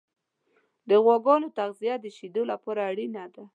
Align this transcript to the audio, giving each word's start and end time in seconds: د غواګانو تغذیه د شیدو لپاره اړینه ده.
د 0.89 0.91
غواګانو 1.03 1.47
تغذیه 1.57 1.95
د 2.01 2.05
شیدو 2.17 2.41
لپاره 2.51 2.81
اړینه 2.91 3.23
ده. 3.33 3.43